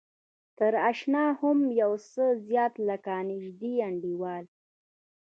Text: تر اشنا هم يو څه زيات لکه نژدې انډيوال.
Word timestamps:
تر 0.57 0.73
اشنا 0.89 1.25
هم 1.41 1.59
يو 1.81 1.91
څه 2.09 2.25
زيات 2.47 2.73
لکه 2.89 3.13
نژدې 3.29 3.73
انډيوال. 3.87 4.45